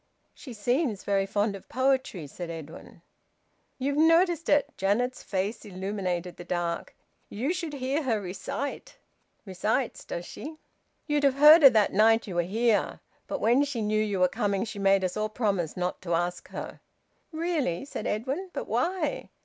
"She 0.33 0.51
seems 0.53 1.03
very 1.03 1.27
fond 1.27 1.55
of 1.55 1.69
poetry," 1.69 2.25
said 2.25 2.49
Edwin. 2.49 3.03
"You've 3.77 3.97
noticed 3.97 4.49
it!" 4.49 4.73
Janet's 4.75 5.21
face 5.21 5.63
illuminated 5.63 6.37
the 6.37 6.43
dark. 6.43 6.95
"You 7.29 7.53
should 7.53 7.73
hear 7.73 8.01
her 8.01 8.19
recite!" 8.19 8.97
"Recites, 9.45 10.03
does 10.03 10.25
she?" 10.25 10.57
"You'd 11.05 11.23
have 11.23 11.35
heard 11.35 11.61
her 11.61 11.69
that 11.69 11.93
night 11.93 12.25
you 12.25 12.33
were 12.33 12.41
here. 12.41 12.99
But 13.27 13.41
when 13.41 13.63
she 13.63 13.83
knew 13.83 14.01
you 14.03 14.19
were 14.19 14.27
coming, 14.27 14.65
she 14.65 14.79
made 14.79 15.03
us 15.03 15.15
all 15.15 15.29
promise 15.29 15.77
not 15.77 16.01
to 16.01 16.15
ask 16.15 16.47
her." 16.47 16.79
"Really!" 17.31 17.85
said 17.85 18.07
Edwin. 18.07 18.49
"But 18.53 18.67
why? 18.67 19.29